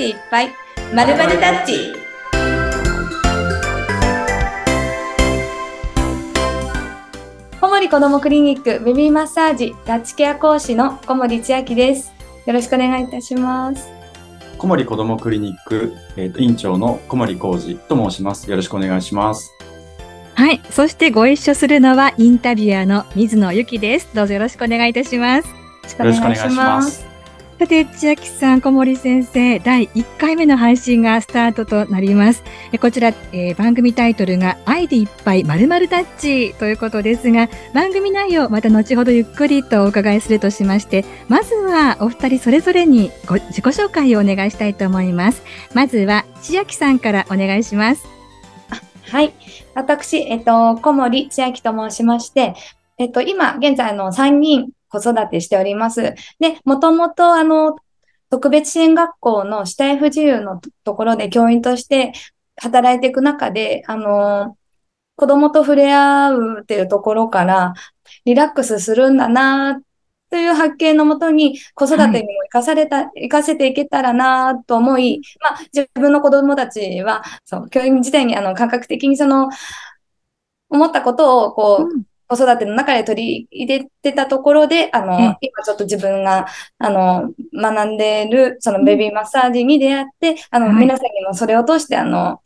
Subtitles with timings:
[0.00, 0.50] でいっぱい。
[0.94, 1.92] まるまるタッチ。
[7.60, 12.12] 小森子どもクリニックベビーマッサージタッチケア講師の小森千秋です。
[12.46, 13.90] よろしくお願いいたします。
[14.56, 18.50] 小森子どもクリニック、えーと院長の小森浩二と申します。
[18.50, 19.52] よろしくお願いします。
[20.34, 20.62] はい。
[20.70, 24.08] そしてご一緒するのはインタビュアーの水野由紀です。
[24.14, 25.48] どうぞよろしくお願いいたします。
[25.48, 25.54] よ
[26.04, 27.09] ろしくお願いします。
[27.60, 32.42] さて、千秋さん、小森先生、第1回目の配信がスタートとなります。
[32.80, 45.42] こちら、えー番組タイトルが愛でいっぱい〇〇タッチということですが、番組内容また後ほどゆっくりとお伺いするとしまして、まずはお二人それぞれにご自己紹介をお願いしたいと思います。
[45.74, 48.08] まずは千秋さんからお願いします。
[49.02, 49.34] はい。
[49.74, 52.54] 私、えっと、小森千秋と申しまして、
[52.96, 56.14] えっと、今、現在、の、3人子育てしております。
[56.38, 57.76] で、もともと、あの、
[58.28, 62.12] 特別支援学校の死体不自由のとところで教員として
[62.56, 64.56] 働いていく中で、あの、
[65.16, 67.74] 子供と触れ合うっていうところから、
[68.24, 69.80] リラックスするんだな、
[70.30, 79.48] という発見のもとに、子育てにも生かされた、生かせていけたらなと思い、まあ、自分の子供たちは、そう、教員時代にあの、感覚的にその、
[80.68, 86.46] 思ったことを、こう、うん子育ての中で取り入れてたところで、あの、え今ちょっと自分が、
[86.78, 90.76] あの、学んでいる、そのベビーマッサージに出会って、あの、はい。
[90.76, 92.40] 皆さんにもそれを通して、あの、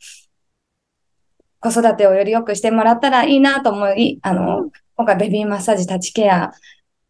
[1.59, 6.51] 子育てをより良くしてもらったらいいなと思い、あの、今回ベビーマッサージタッチケア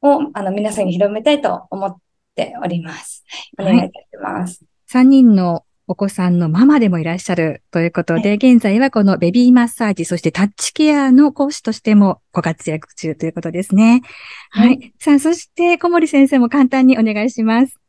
[0.02, 1.96] を、あの、皆さんに広めたいと思っ
[2.36, 3.24] ております。
[3.58, 4.62] はい、お願いいたします。
[4.92, 14.02] 3人のお子さんのママでもいらっしゃるということで、現在はこのベビーマッサージ、そしてタッチケアの講師としてもご活躍中ということですね。
[14.50, 14.64] は。
[14.64, 17.80] はいさあ、そして小森先生も簡単にお願いします。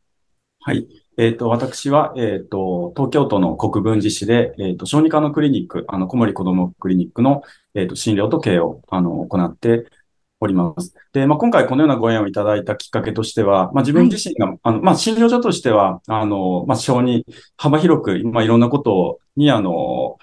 [0.61, 0.86] はい。
[1.19, 7.42] えっ、と、私は、えっ、と、東京都の国分寺市で、えっ、と、小児科のクリニック、あの、小森子どもクリニックの、
[7.74, 9.86] えっ、と、診療と経営を、あの、行って
[10.41, 10.95] おります。
[11.13, 17.24] で、まあ、今回このようなご縁をいただいたきっかけとしては、まあ、自分自身が、あの、まあ、診療所としては、あの、まあ、小児、
[17.57, 20.19] 幅広く、まあ、いろんなことに、あの、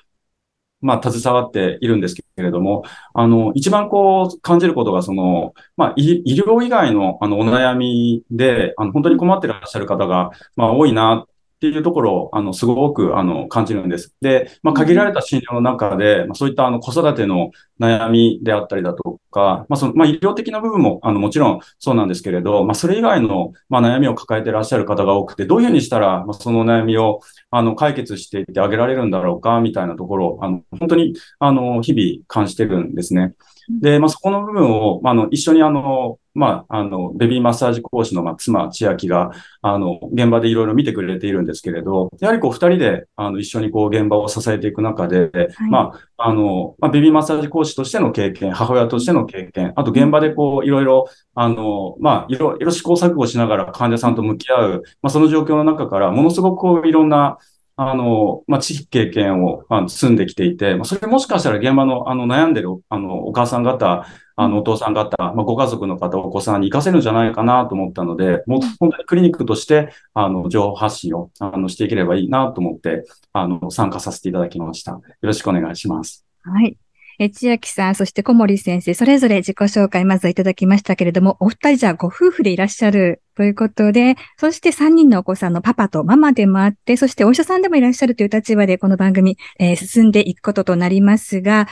[0.81, 11.25] まあ、携わっているんですけれども、あの、一番こう、感じることが、その、まあ、医医療以外の、あの、お悩みで、あの、本当に困ってらっしゃる方が、まあ、多いな、
[11.69, 14.13] っていうところを、あの、すごく、あの、感じるんです。
[14.19, 33.35] で、まあ、限られた診療の中で、まあ、そういった、あの、子育ての悩みであったりだとか、まあ、その、まあ、医療的な部分も、あの、もちろんそうなんですけれど、まあ、それ以外の、まあ、悩みを抱えていらっしゃる方が多くて、どういうふうにしたら、まあ、その悩みを、あの、解決していってあげられるんだろうか、みたいなところを、あの、本当に、あの、日々感じてるんですね。
[33.69, 45.31] で、まあ、そこの部分を、まあ、あの、一緒にあの、まあ、あの、ベビーマッサージ講師の、まあ、妻、千秋が、あの、現場でいろいろ見てくれているんですけれど、やはりこう、二人で、あの、一緒にこう、現場を支えていく中で、
[45.69, 51.05] まあ、あの、まあ、ベビーマッサージ講師としての経験、母親としての経験、あと現場でこう、いろいろ、
[51.35, 57.37] あの、まあ、いろいろ試行錯誤しながら患者さんと向き合う、まあ、その状況の中から、ものすごくこう、いろんな、
[57.75, 64.05] あの、まあ、知識経験をあの積んできていて、まあ、それもしかしたら現場の、あの、悩んでる、あの、お母さん方、
[64.35, 74.91] あの、お父さん方、まあ、ご家族の方、お子さんに活かせるんじゃないかなと思ったので、もう本当にクリニックとして、あの、情報発信を、あの、していければいいなと思って、あの、参加させていただきました。
[74.91, 76.25] よろしくお願いします。
[76.41, 76.77] はい。
[77.19, 91.67] え、千秋さん、そして小森先生、それぞれ自己紹介まずはいただきましたけれども、お二人じゃあご夫婦でいらっしゃるということで、そして3人のお子さんのパパとママでもあって、そしてお医者さんでもいらっしゃるという立場でこの番組、えー進んでいくこととなりますが、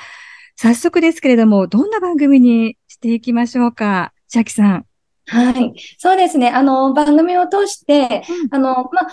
[0.55, 4.85] 早速ですけれども、どんな番組にしていきましょうか千秋さん。
[5.27, 5.73] はい。
[5.97, 6.49] そうですね。
[6.49, 9.07] あの、番組を通して、うんあの、まあ、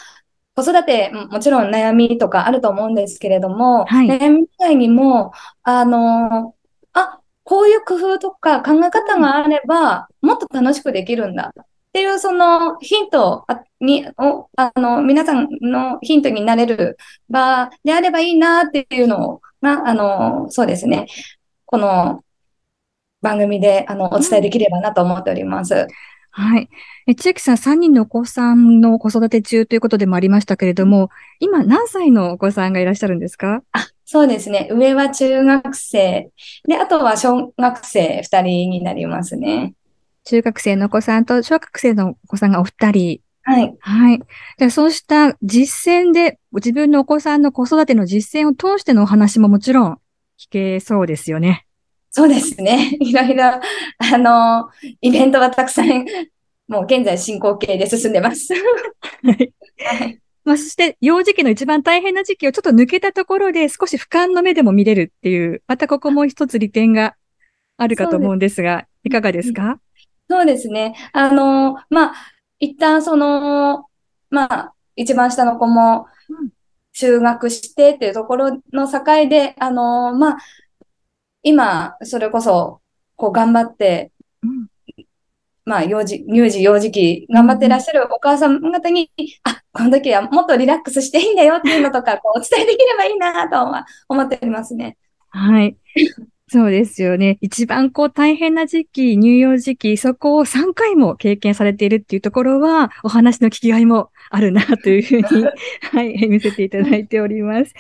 [0.55, 5.33] 子育て、ももちろん悩みとかあると思うんですけれども、はい悩み以外にも、
[5.63, 6.55] あの、
[6.93, 11.65] あ、こういう工夫とか考え方があれば、もっと楽しくできるんだっ
[11.99, 16.97] ていう、そのヒントあに、を、あの、皆さんのヒントになれる
[17.29, 21.07] 場であればいいなっていうのが、あの、そうですね。
[21.67, 22.23] この
[23.21, 25.89] 番組で、あの、お伝えできればなと思っております。
[26.31, 26.69] はい。
[27.09, 31.11] え、千秋さん、3人のお子さんの子育て中ということでもありましたけれども、
[31.41, 33.63] 今何歳のお子さんがいらっしゃるんですか？
[34.05, 34.69] そうですね。
[34.71, 36.31] 上は中学生。
[36.69, 39.75] で、あとは小学生2人になりますね。
[40.29, 43.21] 中学生のお子さんと小学生のお子さんがお二人。
[43.45, 43.75] はい。
[43.81, 44.19] はい。
[44.59, 49.93] じゃあ、そうした実践で、自分のお子さんの子育ての実践を通してのお話ももちろん
[50.39, 51.65] 聞けそうですよね。
[52.11, 52.95] そうですね。
[53.01, 53.61] いろいろ、あ
[54.19, 54.69] の、
[55.01, 56.05] イベントはたくさん、
[56.69, 58.53] もう現在進行形で進んでます。
[58.53, 59.53] はい。
[59.79, 60.19] はい。
[60.45, 67.17] まあ、そして幼児期の一番大変な時期をちょっと抜けたところで少し俯瞰の目でも見れるっていう、またここも一つ利点が
[67.79, 69.81] あるかと思うんですが、いかがですか？
[70.29, 70.95] そうですね。
[71.13, 72.15] あの、まあ、
[72.59, 73.87] 一旦その、
[74.31, 76.07] まあ、一番下の子も
[76.95, 80.39] 就学してっていうところの境で、あの、まあ、
[81.43, 82.81] 今、それこそ、
[83.17, 84.13] こう頑張って、
[85.65, 89.11] まあ、幼児、乳児、幼児期、頑張ってらっしゃるお母さん方に、
[89.45, 94.97] あ、この時はもっとリラックスしていいんだよっていうのとか、こう、お伝えできればいいなと思っておりますね。
[95.29, 95.77] はい。
[96.51, 97.37] そうですよね。
[97.43, 105.45] 一番こう大変な時期、乳幼児期、そこを3回も経験されているっていうところは、お話の聞きがいもあるなというふうに、
[105.93, 107.75] はい、見せていただいております。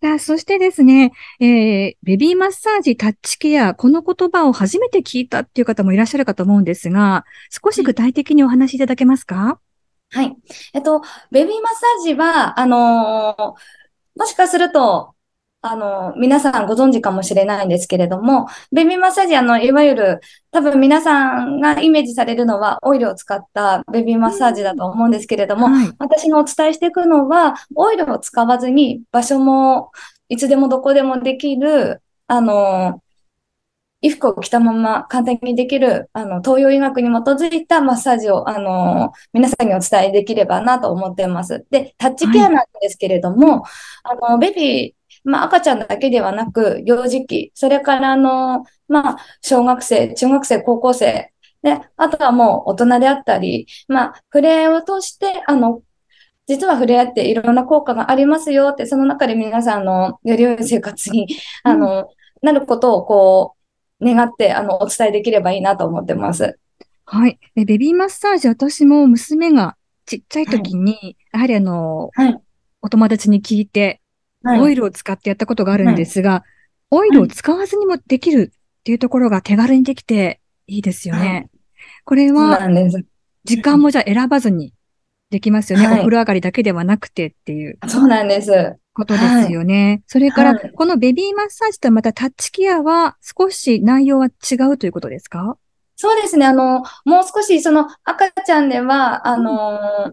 [0.00, 9.58] さあ、そしてですね、えー、ベビーマッサージ、タッチケア、この言葉を初めて聞いたっていう方もいらっしゃるかと思うんですが、少し具体的にお話しいただけますか？
[10.10, 10.36] はい。
[10.74, 15.11] えっと、ベビーマッサージは、あのー、もしかすると、
[15.64, 20.20] あの、皆さんご存知かもしれないんですけれども、ベビーマッサージ、あの、いわゆる、
[20.50, 29.92] 多分皆さんがイメージされるのは、オイルを使ったベビーマッサージだと思うんですけれども、はい、私がお伝えしていくのは、オイルを使わずに、場所も、
[30.28, 33.00] いつでもどこでもできる、あの、
[34.02, 41.64] 衣服を着たまま簡単にできる、あの、東洋医学に基づいたマッサージを、あの、皆さんにお伝えできればなと思っています。
[41.70, 51.32] で、タッチケアなんですけれども、はい、あの、ベビー、まあ、赤ちゃんだけではなく、幼児期、それからあの、まあ、小学生、中学生、高校生、
[51.62, 55.82] で、あとはもう大人であったり、まあ、触れ合いを通して、あの、
[56.46, 61.28] 実は触れ合っていろんな効果がありますよって、その中で皆さんのより良い生活に、
[61.62, 62.08] あの、
[62.42, 63.54] なることをこ
[64.00, 66.58] う、願って、あの、お伝えできればいいなと思ってます。
[67.04, 67.38] はい。
[67.54, 69.76] ベビーマッサージ、私も娘が
[70.06, 72.40] ちっちゃい時に、はい、やはりあの、はい、
[72.82, 74.01] お友達に聞いて、
[74.44, 76.44] オイルを使ってやったことがあるんですが、
[76.90, 81.48] オイルを使わずにもできるっていうところが手軽にできていいですよね。
[82.04, 82.60] これは、
[83.44, 84.72] 時間もじゃあ選ばずに
[85.30, 85.86] できますよね。
[85.86, 87.78] お風呂上がりだけではなくてっていう。
[87.88, 88.76] そうなんです。
[88.94, 90.02] ことですよね。
[90.06, 95.56] それから、このベビーマッサージとまたタッチケアは少し内容は違うということですか？
[95.96, 96.44] そうですね。
[96.44, 100.12] あの、もう少しその赤ちゃんでは、あの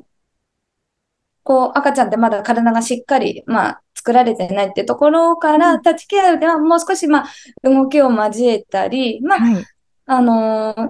[1.43, 7.29] こう、赤ちゃんってまだ体がしっかり、まあ、作られてないっていうところから、うん、タッチケアではもう少し、まあ、
[7.63, 9.65] 動きを交えたり、まあ、はい、
[10.05, 10.89] あのー、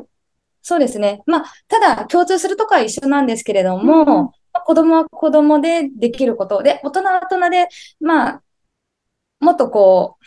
[0.62, 1.24] そうですね。
[1.26, 7.68] まあ、ただ、共通するとこは一緒なんですけれども、うん、まあ、子供は子供でできることで、大人は大人で、
[8.00, 8.44] まあ、
[9.40, 10.26] もっとこう、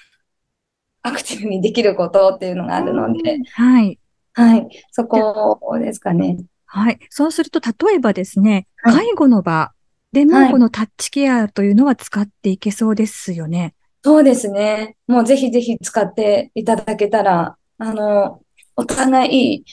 [1.03, 3.99] アクティブにできることっていうのがあるので、はい。
[4.33, 4.69] はい。
[4.91, 6.39] そこですかね。
[6.67, 6.99] はい。
[7.11, 9.73] そうすると、例えばですね、介護の場
[10.13, 13.75] でも、このタッチケアというのは使っていけそうですよね。
[14.05, 14.97] そうですね。
[15.07, 18.41] もうぜひぜひ使っていただけたら、あの、
[18.77, 19.65] お互いいい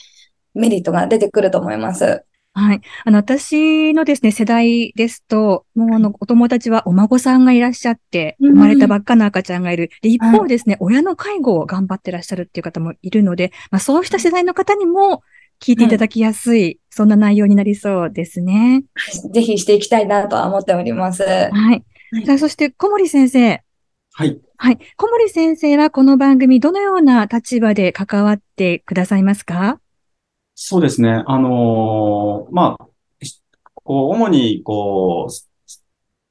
[0.54, 2.24] メリットが出てくると思います。
[2.52, 2.80] はい。
[3.04, 9.90] あの、私のですね、世代ですと、もうあの、お友達はお孫さんがいらっしゃって、生まれたばっかの赤ちゃんがいる。
[10.02, 15.22] で、一方ですね、親の介護を頑張ってらっしゃるっていう方もいるので、まあ、そうした世代の方にも、
[15.62, 18.84] 聞いていただきやすい、はい、そんな内容になりそうですね。
[19.32, 21.22] ぜひしていきたいなとは思っております。
[21.22, 21.84] はい。
[22.26, 23.62] さあ、そして、小森先生。
[24.12, 24.40] はい。
[24.56, 24.78] はい。
[24.96, 29.80] 小森先生はこの番組、どのような立場で関わってくださいますか？
[30.54, 31.22] そうですね。
[31.26, 32.86] あのー、まあ、
[33.74, 35.32] こう、主に、こう、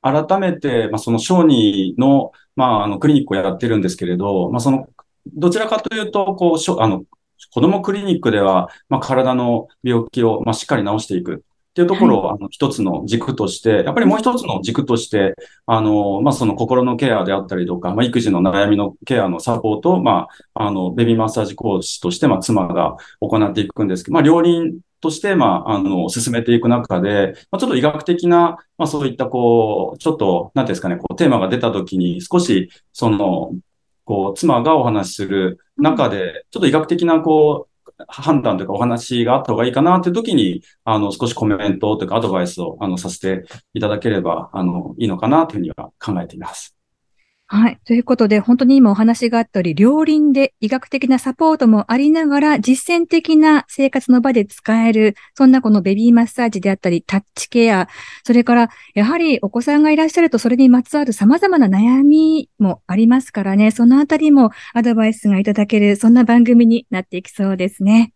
[0.02, 4.88] 改めて、まあ、その小児の、まあ、あの、クリニックをやってるんですけれど、まあ、その、
[5.34, 7.04] どちらかというと、こう、しょあの、
[7.52, 11.44] 子供クリニックでは、まあ、体の病気を、まあ、しっかり治していく。
[11.70, 33.54] っていうところを、はい、あの、一つの軸として、やっぱりもう一つの軸として、あの、まあ、その心のケアであったりとか、まあ、育児の悩みのケアのサポートを、まあ、あの、ベビーマッサージ講師として、まあ、妻が行っていくんですけど、まあ、両輪として、まあ、あの、進めていく中で、まあ、ちょっと医学的な、まあ、そういった、こう、ちょっと、なんですかね、こう、テーマが出たときに、少し、その、
[34.10, 46.79] こう、妻がお話しする中で、ちょっと医学的な、こう、判断というかお話があった方がいいかなという時に、あの、少しコメントというかアドバイスを、あの、させていただければ、あの、いいのかなというふうには考えています。
[47.52, 47.80] はい。
[47.84, 57.88] ということで、本当に今お話があったより、両輪で医学的なサポートもありながら、実践的な生活の場で使える、そんなこのベビーマッサージであったり、タッチケア、
[58.24, 68.14] それから、やはりお子さんがいらっしゃると、それにまつわる様々な悩みもありますからね、そのあたりもアドバイスがいただける、そんな番組になっていきそうですね。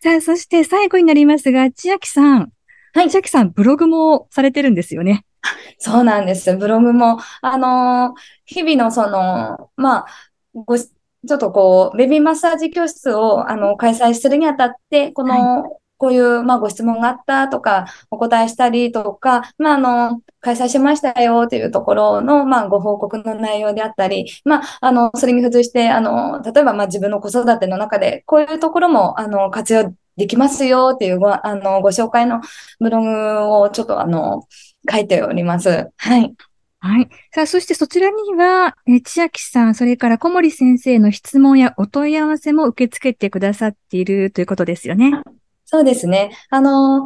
[0.00, 2.52] さあ、そして最後になりますが、千秋さん。
[2.94, 3.10] はい。
[3.10, 5.26] 千秋さん、ブログもされてるんですよね。
[5.78, 6.56] そうなんです。
[6.56, 10.06] ブログも、あのー日々のその、まあ、
[10.54, 10.88] ごし、
[11.28, 15.64] ちょっとこう、ベビーマッサージ教室を、あの、開催するにあたって、この、
[15.98, 32.40] こういう、まあ、ご質問があったとか、お答えしたりとか、まあ、あの、開催しましたよっていうところの、まあ、ご報告の内容であったり、まあ、あの、それに付随して、あの、例えば、まあ、自分の子育ての中で、こういうところも、あの、活用できますよっていうご、あの、ご紹介の
[32.78, 34.44] ブログをちょっと、あの、
[34.90, 35.90] 書いております。
[35.96, 36.34] はい。
[36.78, 37.08] はい。
[37.34, 45.20] さあ、そしてそちらには、え千秋さん、それから小森先生の質問やお問い合わせも受け付けてくださっているということですよね。
[45.64, 46.30] そうですね。
[46.50, 47.04] あの、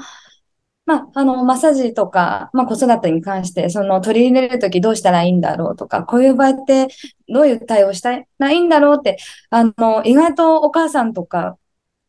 [0.87, 6.89] まあ、あの、マッサージとか、まあ、子育てに関して、その、取り入れるときどうしたらいいんだろうとか、こういう場合って、
[7.33, 9.17] どういう対応したらいいんだろうって、
[9.51, 11.57] あの、意外とお母さんとか、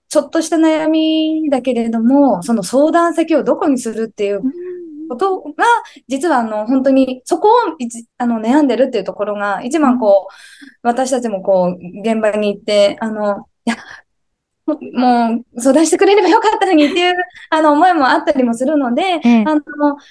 [0.09, 4.41] ちょっとした悩みだけれども、その相談先をどこにするっていう
[5.11, 5.65] ことが、
[6.07, 13.75] 実はあの、本当に、そこを一あの悩んでるっていうところが、一番こう、私たちもこう、現場に行って、あの、いや、
[14.65, 17.15] もう、相談してくれればよかったのにっていう、
[17.49, 19.43] あの、思いもあったりもするので、ええ。
[19.45, 19.61] あの、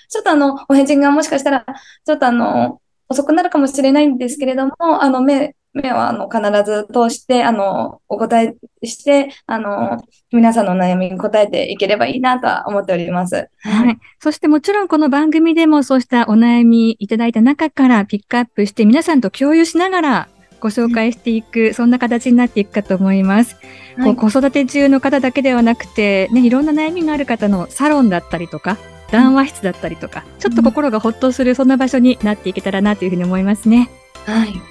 [0.09, 1.64] ちょっとあの、お返事がもしかしたら、
[2.04, 13.48] ちょっとあの、遅くなるかもしれないんですけれども、あの、目、目はあの、必ず通して、あの、お答えして、あの、皆さんのお悩みに答えていければいいなとは思っております。
[13.60, 13.98] はい。
[14.18, 20.28] そしてもちろんこの番組でもそうしたお悩みいただいた中からピックアップして皆さんと共有しながら
[20.60, 23.56] ご紹介していく、そんな形になっていくかと思います。
[23.56, 28.78] はいこう子育て中の方だけではなくて、ね、いろんな悩みがある方のサロンだったりとか、
[29.10, 33.90] 談話室だったりとか、ちょっと心がほっとするそんな場所になっていけたらなというふうに思いますね。
[34.30, 34.62] はい。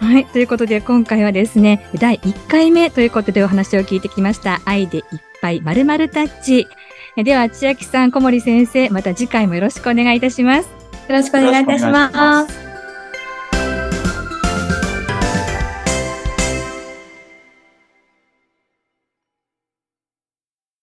[0.00, 0.26] はい。
[0.26, 4.60] ということで、今回はですね、第1回目ということでお話を聞いてきました。
[4.64, 5.04] 愛でいっ
[5.40, 6.66] ぱいまるまるタッチ。
[7.16, 10.68] では、千秋さん、小森先生、また次回もよろしくお願いいたします。
[11.08, 12.69] よろしくお願いいたします。